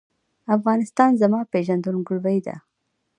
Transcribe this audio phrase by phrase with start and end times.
[0.57, 2.55] افغانستان زما پیژندګلوي ده؟